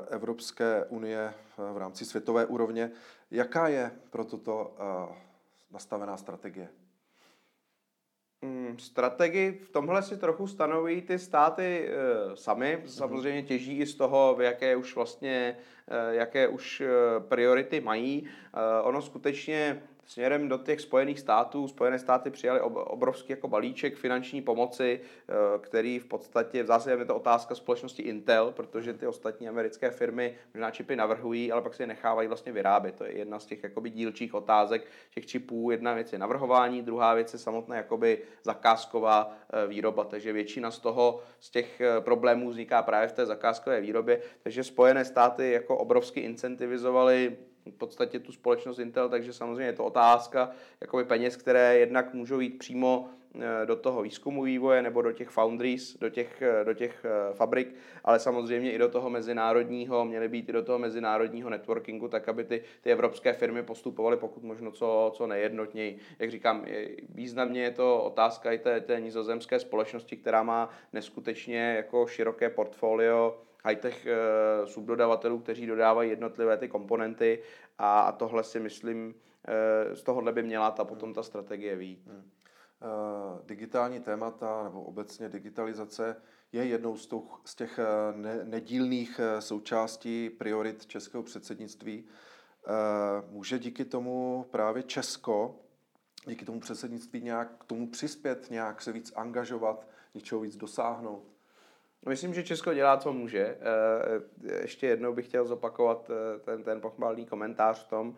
Evropské 0.09 0.85
unie 0.85 1.33
v 1.57 1.77
rámci 1.77 2.05
světové 2.05 2.45
úrovně. 2.45 2.91
Jaká 3.31 3.67
je 3.67 3.91
pro 4.09 4.25
toto 4.25 4.75
nastavená 5.71 6.17
strategie? 6.17 6.69
Mm, 8.41 8.79
strategii 8.79 9.51
v 9.51 9.70
tomhle 9.70 10.03
si 10.03 10.17
trochu 10.17 10.48
stanoví 10.48 11.01
ty 11.01 11.20
státy 11.20 11.89
e, 11.89 12.36
sami. 12.36 12.84
Samozřejmě 12.86 13.44
těží 13.44 13.79
i 13.79 13.86
z 13.86 13.96
toho, 13.96 14.36
v 14.36 14.41
jaké 14.41 14.75
už 14.75 14.96
vlastně, 14.96 15.58
e, 15.88 16.15
jaké 16.15 16.48
už 16.48 16.82
e, 16.82 16.88
priority 17.20 17.82
mají. 17.82 18.27
E, 18.27 18.82
ono 18.82 19.01
skutečně 19.01 19.82
směrem 20.07 20.49
do 20.49 20.57
těch 20.57 20.81
Spojených 20.81 21.19
států. 21.19 21.67
Spojené 21.67 21.99
státy 21.99 22.29
přijali 22.29 22.61
obrovský 22.61 23.31
jako 23.33 23.47
balíček 23.47 23.95
finanční 23.95 24.41
pomoci, 24.41 24.99
eh, 25.03 25.33
který 25.59 25.99
v 25.99 26.05
podstatě, 26.05 26.63
v 26.63 26.65
zásadě 26.65 27.01
je 27.01 27.05
to 27.05 27.15
otázka 27.15 27.55
společnosti 27.55 28.03
Intel, 28.03 28.51
protože 28.51 28.93
ty 28.93 29.07
ostatní 29.07 29.49
americké 29.49 29.91
firmy 29.91 30.35
možná 30.53 30.71
čipy 30.71 30.95
navrhují, 30.95 31.51
ale 31.51 31.61
pak 31.61 31.73
si 31.73 31.83
je 31.83 31.87
nechávají 31.87 32.27
vlastně 32.27 32.51
vyrábět. 32.51 32.95
To 32.95 33.03
je 33.03 33.17
jedna 33.17 33.39
z 33.39 33.45
těch 33.45 33.63
jakoby 33.63 33.89
dílčích 33.89 34.33
otázek 34.33 34.87
těch 35.13 35.25
čipů. 35.25 35.71
Jedna 35.71 35.93
věc 35.93 36.13
je 36.13 36.19
navrhování, 36.19 36.81
druhá 36.81 37.13
věc 37.13 37.33
je 37.33 37.39
samotná 37.39 37.75
jakoby 37.75 38.21
zakázková 38.43 39.33
eh, 39.49 39.67
výroba. 39.67 40.03
Takže 40.03 40.33
většina 40.33 40.71
z 40.71 40.79
toho, 40.79 41.21
z 41.39 41.49
těch 41.49 41.81
eh, 41.81 42.01
problémů 42.01 42.49
vzniká 42.49 42.81
právě 42.81 43.07
v 43.07 43.13
té 43.13 43.25
zakázkové 43.25 43.81
výrobě. 43.81 44.21
Takže 44.43 44.63
Spojené 44.63 45.05
státy 45.05 45.51
jako 45.51 45.77
obrovsky 45.77 46.19
incentivizovaly 46.19 47.37
v 47.71 47.77
podstatě 47.77 48.19
tu 48.19 48.31
společnost 48.31 48.79
Intel, 48.79 49.09
takže 49.09 49.33
samozřejmě 49.33 49.65
je 49.65 49.74
to 49.74 49.86
otázka 49.86 50.51
jakoby 50.81 51.03
peněz, 51.03 51.36
které 51.36 51.79
jednak 51.79 52.13
můžou 52.13 52.39
jít 52.39 52.59
přímo 52.59 53.09
eh, 53.41 53.65
do 53.65 53.75
toho 53.75 54.01
výzkumu 54.01 54.43
vývoje 54.43 54.81
nebo 54.81 55.01
do 55.01 55.12
těch 55.12 55.29
foundries, 55.29 55.97
do 56.00 56.09
těch, 56.09 56.41
eh, 56.41 56.63
do 56.65 56.74
těch 56.74 57.05
eh, 57.05 57.33
fabrik, 57.33 57.75
ale 58.03 58.19
samozřejmě 58.19 58.71
i 58.71 58.77
do 58.77 58.89
toho 58.89 59.09
mezinárodního, 59.09 60.05
měly 60.05 60.27
být 60.27 60.50
i 60.50 60.51
do 60.51 60.63
toho 60.63 60.79
mezinárodního 60.79 61.50
networkingu, 61.50 62.07
tak 62.07 62.29
aby 62.29 62.43
ty, 62.43 62.63
ty 62.81 62.91
evropské 62.91 63.33
firmy 63.33 63.63
postupovaly 63.63 64.17
pokud 64.17 64.43
možno 64.43 64.71
co, 64.71 65.12
co 65.15 65.27
nejednotněji. 65.27 65.97
Jak 66.19 66.31
říkám, 66.31 66.65
významně 67.09 67.63
je 67.63 67.71
to 67.71 68.01
otázka 68.01 68.51
i 68.51 68.57
té, 68.57 68.81
té 68.81 69.00
nizozemské 69.00 69.59
společnosti, 69.59 70.17
která 70.17 70.43
má 70.43 70.69
neskutečně 70.93 71.74
jako 71.75 72.07
široké 72.07 72.50
portfolio 72.50 73.38
high-tech 73.67 74.07
uh, 74.07 74.65
subdodavatelů, 74.65 75.39
kteří 75.39 75.67
dodávají 75.67 76.09
jednotlivé 76.09 76.57
ty 76.57 76.67
komponenty 76.67 77.43
a, 77.77 78.00
a 78.00 78.12
tohle 78.12 78.43
si 78.43 78.59
myslím, 78.59 79.07
uh, 79.07 79.93
z 79.95 80.03
tohohle 80.03 80.31
by 80.31 80.43
měla 80.43 80.71
ta 80.71 80.86
potom 80.86 81.13
ta 81.13 81.24
strategie 81.24 81.75
výjít. 81.75 82.07
Hmm. 82.07 82.17
Uh, 82.17 83.45
digitální 83.45 84.00
témata 84.00 84.63
nebo 84.63 84.81
obecně 84.81 85.29
digitalizace 85.29 86.15
je 86.51 86.65
jednou 86.65 86.97
z, 86.97 87.09
z 87.45 87.55
těch 87.55 87.79
ne, 88.15 88.39
nedílných 88.43 89.19
součástí 89.39 90.29
priorit 90.29 90.86
českého 90.86 91.24
předsednictví. 91.24 92.05
Může 93.29 93.59
díky 93.59 93.86
tomu 93.86 94.45
právě 94.51 94.83
Česko, 94.83 95.55
díky 96.25 96.45
tomu 96.45 96.59
předsednictví 96.59 97.21
nějak 97.21 97.57
k 97.59 97.63
tomu 97.63 97.88
přispět, 97.88 98.47
nějak 98.51 98.81
se 98.81 98.91
víc 98.91 99.13
angažovat, 99.15 99.88
něčeho 100.13 100.41
víc 100.41 100.57
dosáhnout? 100.57 101.37
Myslím, 102.06 102.34
že 102.34 102.44
Česko 102.44 102.74
dělá, 102.74 102.98
co 102.98 103.13
může. 103.13 103.39
Eh, 103.39 103.58
eh, 104.50 104.62
ještě 104.62 104.88
jednou 104.88 105.13
bych 105.13 105.25
chtěl 105.25 105.46
zopakovat 105.46 106.10
eh, 106.10 106.39
ten, 106.39 106.63
ten 106.63 106.82
pochvalný 106.82 107.25
komentář 107.25 107.86
v 107.86 107.89
tom. 107.89 108.16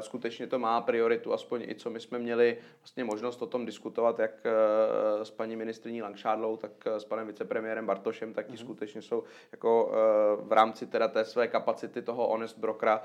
Skutečně 0.00 0.46
to 0.46 0.58
má 0.58 0.80
prioritu, 0.80 1.32
aspoň 1.32 1.62
i 1.62 1.74
co 1.74 1.90
my 1.90 2.00
jsme 2.00 2.18
měli 2.18 2.58
vlastně 2.80 3.04
možnost 3.04 3.42
o 3.42 3.46
tom 3.46 3.66
diskutovat, 3.66 4.18
jak 4.18 4.30
s 5.22 5.30
paní 5.30 5.56
ministriní 5.56 6.02
Langšádlou, 6.02 6.56
tak 6.56 6.70
s 6.86 7.04
panem 7.04 7.26
vicepremiérem 7.26 7.86
Bartošem, 7.86 8.34
tak 8.34 8.46
ti 8.46 8.52
mm-hmm. 8.52 8.60
skutečně 8.60 9.02
jsou 9.02 9.22
jako 9.52 9.92
v 10.42 10.52
rámci 10.52 10.86
teda 10.86 11.08
té 11.08 11.24
své 11.24 11.48
kapacity 11.48 12.02
toho 12.02 12.28
honest 12.28 12.58
brokera 12.58 13.02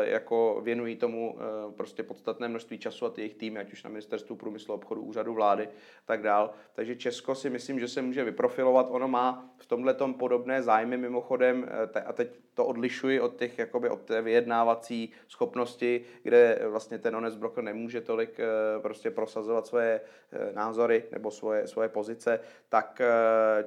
jako 0.00 0.60
věnují 0.64 0.96
tomu 0.96 1.38
prostě 1.76 2.02
podstatné 2.02 2.48
množství 2.48 2.78
času 2.78 3.06
a 3.06 3.10
ty 3.10 3.20
jejich 3.20 3.34
týmy, 3.34 3.58
ať 3.58 3.72
už 3.72 3.82
na 3.84 3.90
ministerstvu 3.90 4.36
průmyslu, 4.36 4.74
obchodu, 4.74 5.02
úřadu 5.02 5.34
vlády, 5.34 5.68
tak 6.04 6.22
dál. 6.22 6.50
Takže 6.74 6.96
Česko 6.96 7.34
si 7.34 7.50
myslím, 7.50 7.80
že 7.80 7.88
se 7.88 8.02
může 8.02 8.24
vyprofilovat. 8.24 8.86
Ono 8.90 9.08
má 9.14 9.54
v 9.64 9.66
tomhle 9.66 9.94
podobné 10.18 10.62
zájmy 10.62 10.96
mimochodem, 10.96 11.66
eh, 11.94 12.00
a 12.00 12.12
teď 12.12 12.28
to 12.54 12.66
odlišuji 12.66 13.20
od 13.20 13.36
těch, 13.36 13.58
jakoby 13.58 13.88
od 13.88 14.00
té 14.00 14.22
vyjednávací 14.22 15.12
schopnosti, 15.28 16.04
kde 16.22 16.58
vlastně 16.68 16.98
ten 16.98 17.14
honest 17.14 17.38
broker 17.38 17.64
nemůže 17.64 18.00
tolik 18.00 18.40
eh, 18.40 18.46
prostě 18.80 19.10
prosazovat 19.10 19.66
svoje 19.66 20.00
eh, 20.32 20.52
názory 20.52 21.04
nebo 21.12 21.30
svoje, 21.30 21.66
svoje 21.66 21.88
pozice, 21.88 22.40
tak 22.68 23.02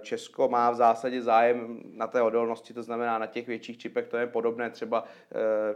Česko 0.01 0.49
má 0.49 0.71
v 0.71 0.75
zásadě 0.75 1.21
zájem 1.21 1.81
na 1.91 2.07
té 2.07 2.21
odolnosti, 2.21 2.73
to 2.73 2.83
znamená 2.83 3.17
na 3.17 3.27
těch 3.27 3.47
větších 3.47 3.77
čipech, 3.77 4.07
to 4.07 4.17
je 4.17 4.27
podobné 4.27 4.69
třeba 4.69 5.03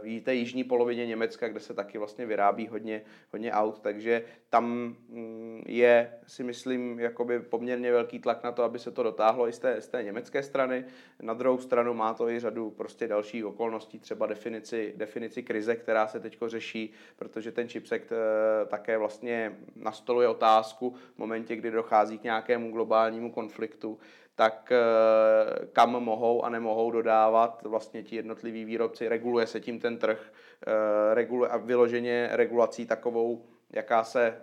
v 0.02 0.20
té 0.20 0.34
jižní 0.34 0.64
polovině 0.64 1.06
Německa, 1.06 1.48
kde 1.48 1.60
se 1.60 1.74
taky 1.74 1.98
vlastně 1.98 2.26
vyrábí 2.26 2.68
hodně, 2.68 3.02
hodně 3.32 3.52
aut, 3.52 3.80
takže 3.80 4.24
tam 4.50 4.96
mm, 5.08 5.62
je, 5.66 6.12
si 6.26 6.44
myslím, 6.44 7.00
jakoby 7.00 7.40
poměrně 7.40 7.92
velký 7.92 8.18
tlak 8.18 8.44
na 8.44 8.52
to, 8.52 8.62
aby 8.62 8.78
se 8.78 8.90
to 8.90 9.02
dotáhlo 9.02 9.48
i 9.48 9.52
z 9.52 9.58
té, 9.62 9.80
z 9.80 9.88
té 9.88 10.02
německé 10.02 10.42
strany. 10.42 10.84
Na 11.22 11.34
druhou 11.34 11.58
stranu 11.58 11.94
má 11.94 12.14
to 12.14 12.28
i 12.28 12.40
řadu 12.40 12.70
prostě 12.70 13.08
dalších 13.08 13.46
okolností, 13.46 13.98
třeba 13.98 14.26
definici, 14.26 14.94
definici 14.96 15.42
krize, 15.42 15.76
která 15.76 16.06
se 16.06 16.20
teď 16.20 16.38
řeší, 16.46 16.92
protože 17.16 17.52
ten 17.52 17.68
chipsect 17.68 18.12
eh, 18.12 18.66
také 18.66 18.98
vlastně 18.98 19.56
nastoluje 19.76 20.28
otázku 20.28 20.94
v 21.14 21.18
momentě, 21.18 21.56
kdy 21.56 21.70
dochází 21.70 22.18
k 22.18 22.22
nějakému 22.22 22.72
globálnímu 22.72 23.32
konfliktu, 23.32 23.98
tak 24.34 24.72
eh, 24.72 25.66
kam 25.72 25.90
mohou 25.90 26.44
a 26.44 26.48
nemohou 26.48 26.90
dodávat 26.90 27.62
vlastně 27.62 28.02
ti 28.02 28.16
jednotliví 28.16 28.64
výrobci. 28.64 29.08
Reguluje 29.08 29.46
se 29.46 29.60
tím 29.60 29.80
ten 29.80 29.98
trh 29.98 30.32
eh, 30.66 31.14
reguluje, 31.14 31.50
a 31.50 31.56
vyloženě 31.56 32.28
regulací 32.32 32.86
takovou 32.86 33.44
jaká 33.72 34.04
se 34.04 34.26
e, 34.26 34.34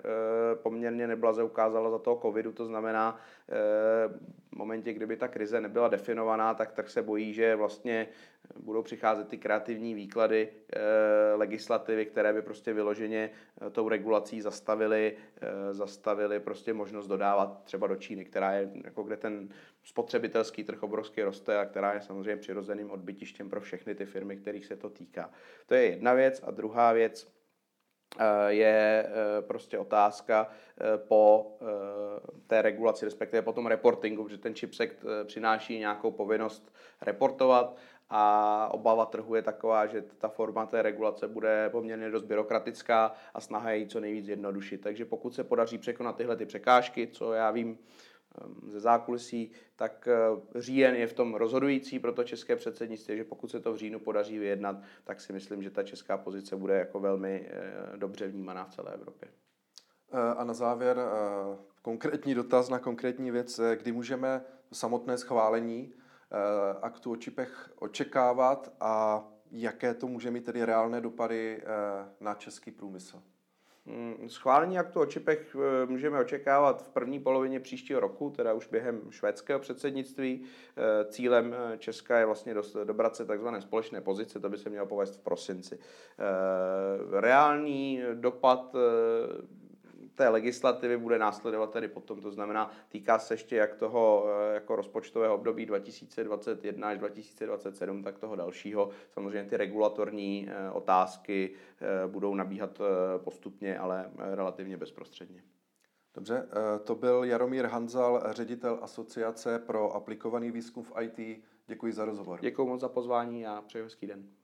poměrně 0.56 1.08
neblaze 1.08 1.44
ukázala 1.44 1.90
za 1.90 2.00
toho 2.00 2.20
covidu, 2.22 2.52
to 2.52 2.66
znamená 2.66 3.20
e, 3.50 3.56
v 4.52 4.56
momentě, 4.56 4.94
kdyby 4.94 5.18
ta 5.18 5.28
krize 5.28 5.62
nebyla 5.62 5.88
definovaná, 5.88 6.54
tak, 6.54 6.72
tak 6.72 6.90
se 6.90 7.02
bojí, 7.02 7.34
že 7.34 7.56
vlastně 7.56 8.08
budou 8.60 8.82
přicházet 8.82 9.28
ty 9.28 9.38
kreativní 9.38 9.94
výklady 9.94 10.50
e, 10.74 11.34
legislativy, 11.34 12.06
které 12.06 12.34
by 12.34 12.42
prostě 12.42 12.74
vyloženě 12.74 13.30
tou 13.72 13.90
regulací 13.90 14.42
zastavili, 14.42 15.18
zastavili 15.72 16.40
prostě 16.40 16.74
možnost 16.74 17.08
dodávat 17.08 17.64
třeba 17.64 17.88
do 17.88 17.96
Číny, 17.96 18.26
která 18.26 18.54
je 18.54 18.70
jako 18.84 19.04
kde 19.04 19.18
ten 19.18 19.50
spotřebitelský 19.84 20.64
trh 20.64 20.84
obrovský 20.84 21.24
roste 21.24 21.58
a 21.58 21.66
která 21.66 21.94
je 21.94 22.02
samozřejmě 22.02 22.38
přirozeným 22.38 22.92
odbytištěm 22.92 23.50
pro 23.50 23.62
všechny 23.62 23.96
ty 23.96 24.06
firmy, 24.06 24.38
kterých 24.38 24.66
se 24.66 24.76
to 24.76 24.90
týká. 24.90 25.30
To 25.68 25.74
je 25.74 25.84
jedna 25.84 26.14
věc 26.14 26.44
a 26.46 26.52
druhá 26.52 26.94
věc, 26.94 27.39
je 28.48 29.06
eh, 29.08 29.42
prostě 29.42 29.78
otázka 29.78 30.48
eh, 30.50 30.98
po 30.98 31.52
té 32.48 32.62
regulaci, 32.62 33.06
respektive 33.06 33.42
po 33.42 33.54
tom 33.54 33.68
reportingu, 33.68 34.24
protože 34.24 34.38
ten 34.38 34.56
chipsect 34.56 35.06
přináší 35.24 35.80
nějakou 35.80 36.12
povinnost 36.12 36.74
reportovat 37.02 37.78
a 38.10 38.70
obava 38.74 39.06
trhu 39.06 39.36
je 39.36 39.42
taková, 39.42 39.86
že 39.86 40.02
ta 40.02 40.28
forma 40.28 40.66
té 40.66 40.82
regulace 40.82 41.28
bude 41.28 41.70
poměrně 41.70 42.10
dost 42.10 42.24
byrokratická 42.24 43.14
a 43.34 43.42
snaha 43.42 43.72
je 43.72 43.88
co 43.88 44.00
nejvíc 44.00 44.28
jednodušit. 44.28 44.82
Takže 44.82 45.06
pokud 45.06 45.36
se 45.36 45.44
podaří 45.44 45.78
překonat 45.78 46.16
tyhle 46.16 46.36
ty 46.36 46.46
překážky, 46.46 47.08
co 47.08 47.34
já 47.34 47.52
vím, 47.52 47.78
ze 48.68 48.80
zákulisí, 48.80 49.52
tak 49.76 50.08
eh, 50.08 50.62
říjen 50.62 50.96
je 50.96 51.08
v 51.08 51.14
tom 51.14 51.36
rozhodující 51.36 52.00
pro 52.00 52.14
to 52.14 52.24
české 52.24 52.56
předsednictví, 52.56 53.18
že 53.18 53.24
pokud 53.24 53.52
se 53.52 53.60
to 53.60 53.74
v 53.74 53.78
říjnu 53.78 54.00
podaří 54.00 54.40
vyjednat, 54.40 54.76
tak 55.04 55.22
si 55.22 55.34
myslím, 55.34 55.64
že 55.64 55.70
ta 55.70 55.84
česká 55.84 56.18
pozice 56.18 56.56
bude 56.56 56.78
jako 56.78 57.00
velmi 57.00 57.50
eh, 57.50 57.98
dobře 57.98 58.28
vnímaná 58.28 58.66
v 58.66 58.76
celé 58.76 58.94
Evropě. 58.94 59.30
Eh, 60.12 60.36
a 60.38 60.44
na 60.44 60.54
závěr 60.54 60.98
konkrétní 61.82 62.36
dotaz 62.36 62.70
na 62.70 62.80
konkrétní 62.80 63.32
věc, 63.32 63.60
kdy 63.76 63.92
můžeme 63.92 64.42
samotné 64.74 65.18
schválení 65.18 65.94
aktu 66.82 67.12
o 67.12 67.16
čipech 67.16 67.72
očekávat 67.80 68.74
a 68.80 69.24
jaké 69.52 69.94
to 69.94 70.08
může 70.08 70.32
mít 70.32 70.46
tedy 70.46 70.66
reálné 70.66 71.02
dopady 71.02 71.64
na 72.20 72.34
český 72.36 72.72
průmysl. 72.72 73.22
Mm, 73.86 74.30
schválení 74.30 74.80
aktu 74.80 75.00
o 75.00 75.06
čipech 75.06 75.56
eh, 75.56 75.86
můžeme 75.86 76.20
očekávat 76.20 76.84
v 76.84 76.90
první 76.90 77.20
polovině 77.20 77.60
příštího 77.60 78.00
roku, 78.00 78.30
teda 78.30 78.54
už 78.54 78.68
během 78.68 79.02
švédského 79.10 79.60
předsednictví. 79.60 80.44
Eh, 80.44 81.06
cílem 81.06 81.56
eh, 81.58 81.78
Česka 81.78 82.18
je 82.20 82.26
vlastně 82.26 82.56
dobrat 82.84 83.16
se 83.16 83.26
takzvané 83.26 83.62
společné 83.62 84.02
pozice, 84.02 84.40
to 84.40 84.50
by 84.50 84.58
se 84.58 84.70
mělo 84.70 84.88
povést 84.88 85.16
v 85.16 85.24
prosinci. 85.24 85.80
Reálný 87.12 88.02
dopad 88.14 88.76
té 90.20 90.30
legislativy 90.30 90.98
bude 90.98 91.20
následovat 91.20 91.72
tedy 91.72 91.88
potom. 91.88 92.22
To 92.22 92.32
znamená, 92.32 92.72
týká 92.90 93.20
se 93.20 93.34
ještě 93.34 93.56
jak 93.56 93.76
toho 93.76 94.26
eh, 94.28 94.54
jako 94.54 94.76
rozpočtového 94.76 95.36
období 95.36 95.66
2021 95.66 96.88
až 96.88 96.98
2027, 96.98 98.04
tak 98.04 98.20
toho 98.20 98.36
dalšího. 98.36 98.90
Samozřejmě 99.12 99.50
ty 99.50 99.58
regulatorní 99.58 100.48
eh, 100.50 100.72
otázky 100.72 101.52
eh, 101.54 102.08
budou 102.08 102.36
nabíhat 102.36 102.82
postupně, 103.24 103.80
ale 103.80 104.12
relativně 104.18 104.78
bezprostředně. 104.78 105.44
Dobře, 106.16 106.48
to 106.84 106.96
byl 106.96 107.24
Jaromír 107.24 107.66
Hanzal, 107.66 108.24
ředitel 108.30 108.80
Asociace 108.82 109.60
pro 109.60 109.96
aplikovaný 109.96 110.52
výzkum 110.52 110.84
v 110.84 110.92
IT. 111.02 111.44
Děkuji 111.68 111.94
za 111.94 112.06
rozhovor. 112.06 112.40
Děkuji 112.42 112.66
moc 112.66 112.82
za 112.82 112.90
pozvání 112.90 113.48
a 113.48 113.62
přeji 113.68 113.84
hezký 113.84 114.08
den. 114.08 114.39